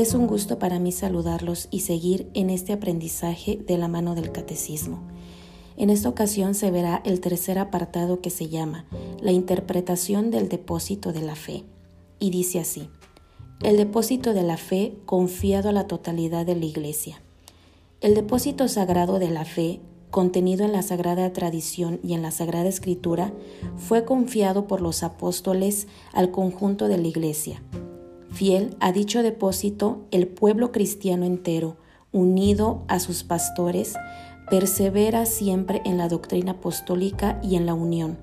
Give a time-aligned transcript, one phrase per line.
[0.00, 4.32] es un gusto para mí saludarlos y seguir en este aprendizaje de la mano del
[4.32, 5.02] catecismo.
[5.76, 8.86] En esta ocasión se verá el tercer apartado que se llama
[9.20, 11.64] La interpretación del depósito de la fe.
[12.18, 12.88] Y dice así,
[13.62, 17.20] el depósito de la fe confiado a la totalidad de la Iglesia.
[18.00, 19.80] El depósito sagrado de la fe,
[20.10, 23.32] contenido en la Sagrada Tradición y en la Sagrada Escritura,
[23.76, 27.62] fue confiado por los apóstoles al conjunto de la Iglesia
[28.40, 31.76] Fiel a dicho depósito, el pueblo cristiano entero,
[32.10, 33.96] unido a sus pastores,
[34.48, 38.16] persevera siempre en la doctrina apostólica y en la unión,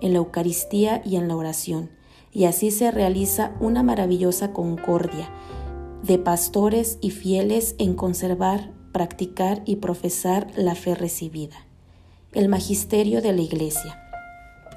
[0.00, 1.88] en la Eucaristía y en la oración,
[2.32, 5.30] y así se realiza una maravillosa concordia
[6.02, 11.64] de pastores y fieles en conservar, practicar y profesar la fe recibida.
[12.32, 14.02] El magisterio de la Iglesia.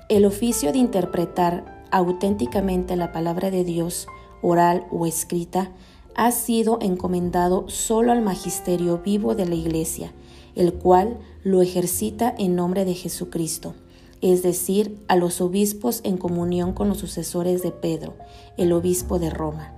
[0.08, 4.08] El oficio de interpretar auténticamente la palabra de Dios
[4.44, 5.72] oral o escrita,
[6.16, 10.14] ha sido encomendado solo al magisterio vivo de la Iglesia,
[10.56, 13.74] el cual lo ejercita en nombre de Jesucristo,
[14.22, 18.14] es decir, a los obispos en comunión con los sucesores de Pedro,
[18.58, 19.74] el obispo de Roma.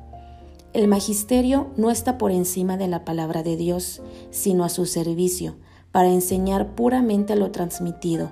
[0.73, 5.55] El magisterio no está por encima de la palabra de Dios, sino a su servicio,
[5.93, 8.31] para enseñar puramente lo transmitido,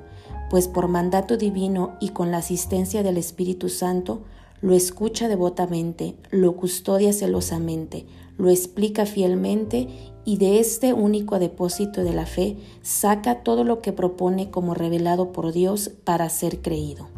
[0.49, 4.23] pues por mandato divino y con la asistencia del Espíritu Santo,
[4.63, 8.05] lo escucha devotamente, lo custodia celosamente,
[8.37, 9.89] lo explica fielmente
[10.23, 15.33] y de este único depósito de la fe saca todo lo que propone como revelado
[15.33, 17.09] por Dios para ser creído.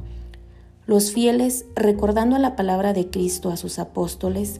[0.88, 4.60] Los fieles, recordando la palabra de Cristo a sus apóstoles,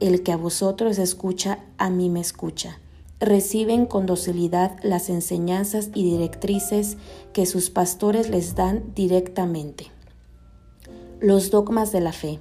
[0.00, 2.80] el que a vosotros escucha, a mí me escucha.
[3.20, 6.96] Reciben con docilidad las enseñanzas y directrices
[7.34, 9.93] que sus pastores les dan directamente.
[11.24, 12.38] Los dogmas de la fe.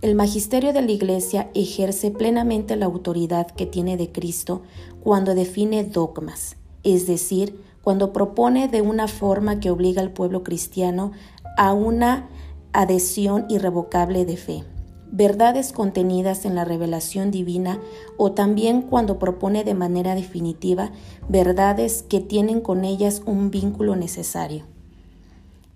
[0.00, 4.62] El magisterio de la Iglesia ejerce plenamente la autoridad que tiene de Cristo
[5.02, 11.12] cuando define dogmas, es decir, cuando propone de una forma que obliga al pueblo cristiano
[11.58, 12.30] a una
[12.72, 14.64] adhesión irrevocable de fe,
[15.12, 17.78] verdades contenidas en la revelación divina
[18.16, 20.92] o también cuando propone de manera definitiva
[21.28, 24.77] verdades que tienen con ellas un vínculo necesario.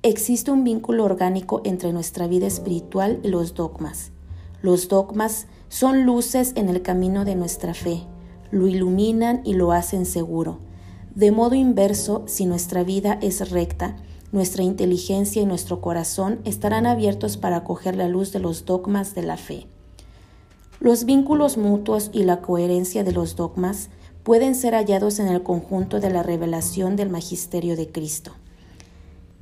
[0.05, 4.11] Existe un vínculo orgánico entre nuestra vida espiritual y los dogmas.
[4.61, 8.03] Los dogmas son luces en el camino de nuestra fe,
[8.51, 10.59] lo iluminan y lo hacen seguro.
[11.15, 13.95] De modo inverso, si nuestra vida es recta,
[14.33, 19.23] nuestra inteligencia y nuestro corazón estarán abiertos para acoger la luz de los dogmas de
[19.23, 19.69] la fe.
[20.81, 23.89] Los vínculos mutuos y la coherencia de los dogmas
[24.25, 28.33] pueden ser hallados en el conjunto de la revelación del magisterio de Cristo.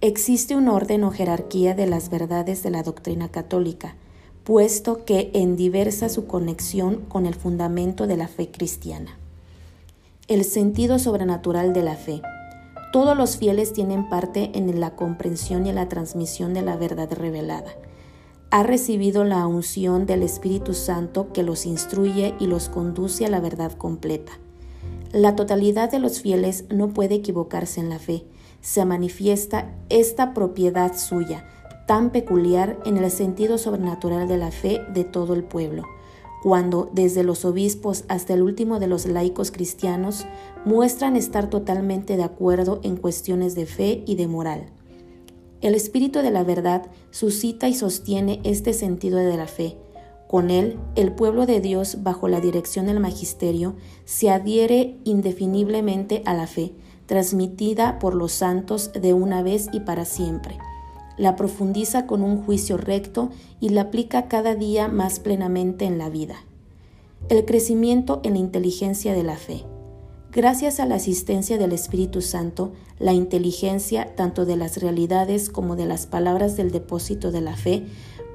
[0.03, 3.97] Existe un orden o jerarquía de las verdades de la doctrina católica,
[4.44, 9.19] puesto que en diversa su conexión con el fundamento de la fe cristiana.
[10.27, 12.22] El sentido sobrenatural de la fe.
[12.94, 17.75] Todos los fieles tienen parte en la comprensión y la transmisión de la verdad revelada.
[18.50, 23.41] Ha recibido la unción del Espíritu Santo que los instruye y los conduce a la
[23.41, 24.32] verdad completa.
[25.12, 28.25] La totalidad de los fieles no puede equivocarse en la fe,
[28.60, 31.47] se manifiesta esta propiedad suya,
[31.87, 35.84] tan peculiar en el sentido sobrenatural de la fe de todo el pueblo,
[36.43, 40.26] cuando desde los obispos hasta el último de los laicos cristianos
[40.65, 44.66] muestran estar totalmente de acuerdo en cuestiones de fe y de moral.
[45.60, 49.76] El Espíritu de la verdad suscita y sostiene este sentido de la fe.
[50.26, 56.34] Con él, el pueblo de Dios, bajo la dirección del Magisterio, se adhiere indefiniblemente a
[56.34, 56.72] la fe,
[57.10, 60.59] transmitida por los santos de una vez y para siempre.
[61.16, 66.09] La profundiza con un juicio recto y la aplica cada día más plenamente en la
[66.09, 66.37] vida.
[67.28, 69.65] El crecimiento en la inteligencia de la fe.
[70.31, 75.87] Gracias a la asistencia del Espíritu Santo, la inteligencia tanto de las realidades como de
[75.87, 77.87] las palabras del depósito de la fe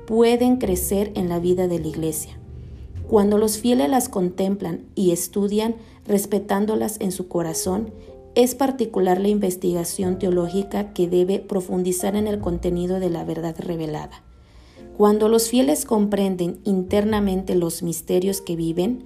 [0.05, 2.37] pueden crecer en la vida de la Iglesia.
[3.07, 7.93] Cuando los fieles las contemplan y estudian, respetándolas en su corazón,
[8.35, 14.23] es particular la investigación teológica que debe profundizar en el contenido de la verdad revelada.
[14.97, 19.05] Cuando los fieles comprenden internamente los misterios que viven,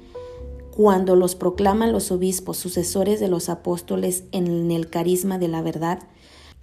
[0.75, 5.99] cuando los proclaman los obispos sucesores de los apóstoles en el carisma de la verdad,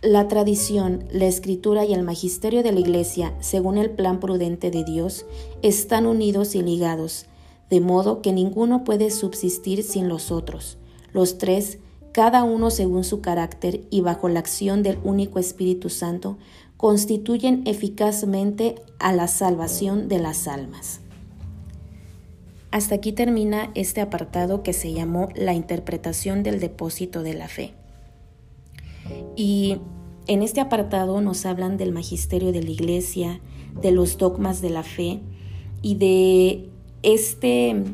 [0.03, 4.85] la tradición, la escritura y el magisterio de la Iglesia, según el plan prudente de
[4.85, 5.25] Dios,
[5.63, 7.27] están unidos y ligados,
[7.71, 10.79] de modo que ninguno puede subsistir sin los otros.
[11.13, 11.79] Los tres
[12.17, 16.39] cada uno según su carácter y bajo la acción del único Espíritu Santo,
[16.79, 21.03] constituyen eficazmente a la salvación de las almas.
[22.71, 27.75] hasta aquí termina este apartado que se llamó la interpretación del depósito de la fe.
[29.37, 29.77] Y
[30.27, 33.43] en este apartado nos hablan del magisterio de la iglesia,
[33.83, 35.21] de los dogmas de la fe
[35.83, 36.71] y de
[37.03, 37.85] este,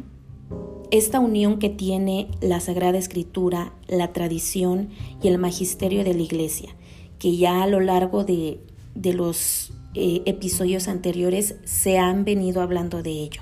[0.92, 4.90] esta unión que tiene la Sagrada Escritura, la tradición
[5.22, 6.76] y el magisterio de la iglesia,
[7.18, 8.60] que ya a lo largo de,
[8.94, 13.40] los eh, episodios anteriores se han venido hablando de ello.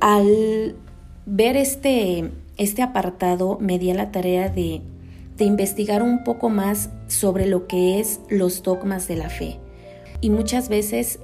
[0.00, 0.76] Al
[1.24, 4.82] ver este, este apartado me di a la tarea de,
[5.38, 9.58] de investigar un poco más sobre lo que es los dogmas de la fe.
[10.20, 11.18] Y muchas veces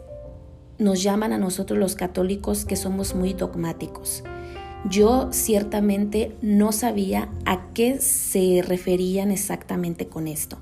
[0.79, 4.25] nos llaman a nosotros los católicos que somos muy dogmáticos.
[4.89, 10.59] Yo ciertamente no sabía a qué se referían exactamente con esto.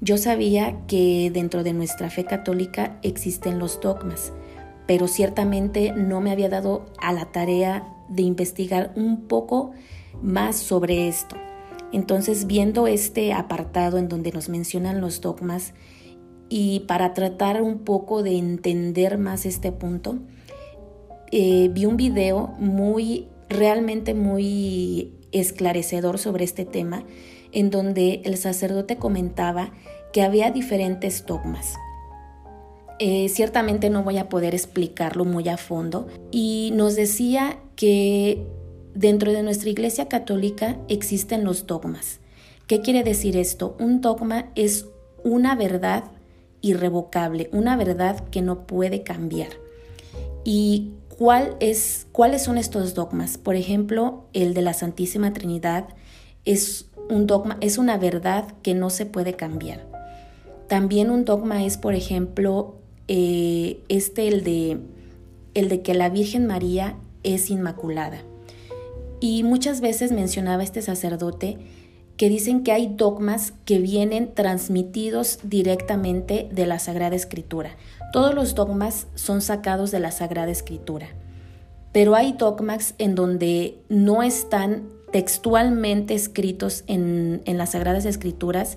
[0.00, 4.32] Yo sabía que dentro de nuestra fe católica existen los dogmas,
[4.86, 9.72] pero ciertamente no me había dado a la tarea de investigar un poco
[10.22, 11.36] más sobre esto.
[11.92, 15.72] Entonces, viendo este apartado en donde nos mencionan los dogmas
[16.48, 20.18] y para tratar un poco de entender más este punto,
[21.32, 27.04] eh, vi un video muy, realmente muy esclarecedor sobre este tema,
[27.52, 29.72] en donde el sacerdote comentaba
[30.12, 31.74] que había diferentes dogmas.
[32.98, 36.06] Eh, ciertamente no voy a poder explicarlo muy a fondo.
[36.30, 38.46] Y nos decía que
[38.94, 42.20] dentro de nuestra Iglesia Católica existen los dogmas.
[42.66, 43.76] ¿Qué quiere decir esto?
[43.78, 44.86] Un dogma es
[45.22, 46.04] una verdad
[46.62, 49.50] irrevocable, una verdad que no puede cambiar.
[50.44, 53.38] ¿Y cuál es, cuáles son estos dogmas?
[53.38, 55.88] Por ejemplo, el de la Santísima Trinidad
[56.44, 59.86] es un dogma, es una verdad que no se puede cambiar.
[60.68, 62.76] También un dogma es, por ejemplo,
[63.08, 64.78] eh, este el de,
[65.54, 68.18] el de que la Virgen María es inmaculada.
[69.20, 71.58] Y muchas veces mencionaba este sacerdote
[72.16, 77.76] que dicen que hay dogmas que vienen transmitidos directamente de la Sagrada Escritura.
[78.12, 81.08] Todos los dogmas son sacados de la Sagrada Escritura,
[81.92, 88.76] pero hay dogmas en donde no están textualmente escritos en, en las Sagradas Escrituras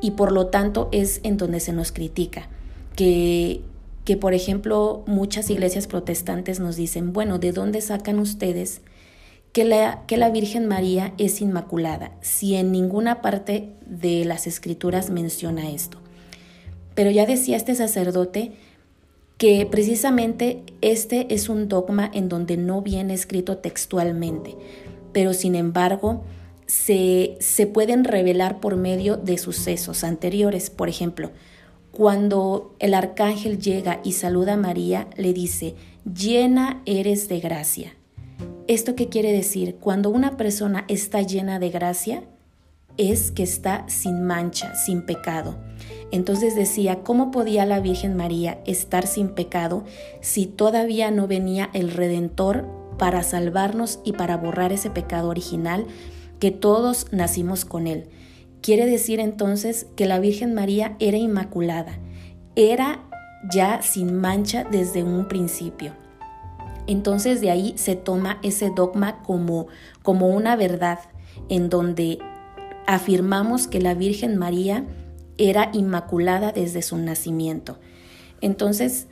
[0.00, 2.48] y por lo tanto es en donde se nos critica
[2.96, 3.62] que,
[4.04, 8.82] que, por ejemplo, muchas iglesias protestantes nos dicen, bueno, ¿de dónde sacan ustedes
[9.52, 15.98] que la, Virgen María es inmaculada si en ninguna parte de las escrituras menciona esto?
[16.94, 18.52] Pero ya decía este sacerdote
[19.38, 24.54] que precisamente este es un dogma en donde no viene escrito textualmente,
[25.12, 26.22] pero sin embargo
[26.66, 30.70] se, se pueden revelar por medio de sucesos anteriores.
[30.70, 31.32] Por ejemplo,
[31.90, 35.74] cuando el arcángel llega y saluda a María, le dice,
[36.04, 37.94] llena eres de gracia.
[38.70, 39.78] ¿Esto qué quiere decir?
[39.80, 42.22] Cuando una persona está llena de gracia,
[42.98, 45.56] es que está sin mancha, sin pecado.
[46.12, 49.82] Entonces decía, ¿cómo podía la Virgen María estar sin pecado
[50.20, 55.86] si todavía no venía el Redentor para salvarnos y para borrar ese pecado original
[56.38, 58.06] que todos nacimos con él?
[58.62, 61.98] Quiere decir entonces que la Virgen María era inmaculada,
[62.54, 63.02] era
[63.50, 65.92] ya sin mancha desde un principio.
[66.90, 69.68] Entonces de ahí se toma ese dogma como,
[70.02, 70.98] como una verdad
[71.48, 72.18] en donde
[72.84, 74.84] afirmamos que la Virgen María
[75.38, 77.78] era inmaculada desde su nacimiento.
[78.40, 79.06] Entonces,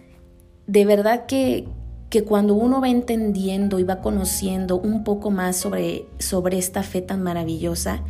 [0.67, 1.69] de verdad que,
[2.11, 7.01] que cuando uno va entendiendo y va conociendo un poco más sobre, sobre esta fe
[7.01, 8.03] tan maravillosa,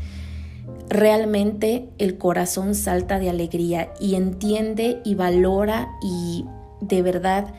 [0.89, 6.47] realmente el corazón salta de alegría y entiende y valora y
[6.81, 7.53] de verdad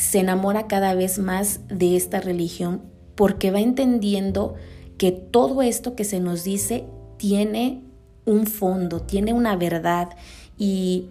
[0.00, 2.80] se enamora cada vez más de esta religión
[3.16, 4.54] porque va entendiendo
[4.96, 6.86] que todo esto que se nos dice
[7.18, 7.82] tiene
[8.24, 10.08] un fondo, tiene una verdad
[10.56, 11.10] y,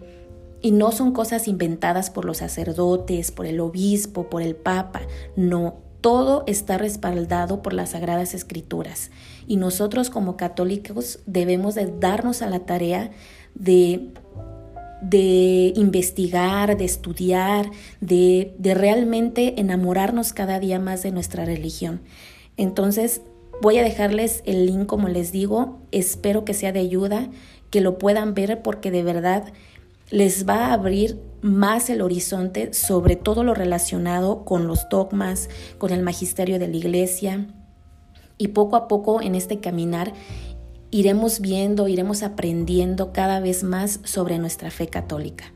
[0.60, 5.02] y no son cosas inventadas por los sacerdotes, por el obispo, por el papa,
[5.36, 9.12] no, todo está respaldado por las sagradas escrituras.
[9.46, 13.12] Y nosotros como católicos debemos de darnos a la tarea
[13.54, 14.12] de,
[15.02, 22.00] de investigar, de estudiar, de, de realmente enamorarnos cada día más de nuestra religión.
[22.56, 23.22] Entonces,
[23.62, 27.28] voy a dejarles el link como les digo, espero que sea de ayuda,
[27.70, 29.52] que lo puedan ver porque de verdad
[30.10, 35.92] les va a abrir más el horizonte sobre todo lo relacionado con los dogmas, con
[35.92, 37.46] el magisterio de la iglesia.
[38.36, 40.12] Y poco a poco en este caminar
[40.90, 45.52] iremos viendo, iremos aprendiendo cada vez más sobre nuestra fe católica.